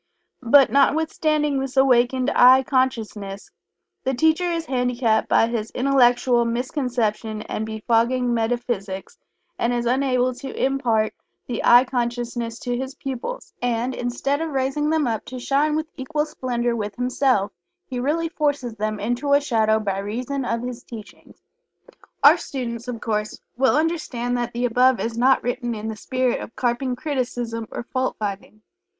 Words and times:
But, 0.41 0.71
notwithstanding 0.71 1.59
this 1.59 1.77
awakened 1.77 2.31
"I" 2.33 2.63
consciousness, 2.63 3.51
the 4.03 4.15
teacher 4.15 4.49
is 4.51 4.65
handicapped 4.65 5.29
by 5.29 5.45
his 5.45 5.69
intellectual 5.75 6.43
misconception 6.43 7.43
and 7.43 7.67
befogging 7.67 8.33
metaphysics, 8.33 9.19
and 9.59 9.71
is 9.71 9.85
unable 9.85 10.33
to 10.33 10.55
impart 10.55 11.13
the 11.45 11.63
"I" 11.63 11.85
consciousness 11.85 12.57
to 12.61 12.75
his 12.75 12.95
pupils, 12.95 13.53
and, 13.61 13.93
instead 13.93 14.41
of 14.41 14.49
raising 14.49 14.89
them 14.89 15.05
up 15.05 15.23
to 15.25 15.37
shine 15.37 15.75
with 15.75 15.85
equal 15.95 16.25
splendor 16.25 16.75
with 16.75 16.95
himself, 16.95 17.51
he 17.85 17.99
really 17.99 18.27
forces 18.29 18.73
them 18.73 18.99
into 18.99 19.33
a 19.33 19.39
shadow 19.39 19.79
by 19.79 19.99
reason 19.99 20.45
of 20.45 20.63
his 20.63 20.81
teachings. 20.83 21.43
Our 22.23 22.37
students, 22.37 22.87
of 22.87 23.01
course, 23.01 23.39
will 23.55 23.77
understand 23.77 24.35
that 24.39 24.51
the 24.53 24.65
above 24.65 24.99
is 24.99 25.15
not 25.15 25.43
written 25.43 25.75
in 25.75 25.89
the 25.89 25.95
spirit 25.95 26.39
of 26.41 26.55
carping 26.55 26.95
criticism 26.95 27.67
or 27.69 27.83
fault 27.83 28.15
finding. 28.17 28.63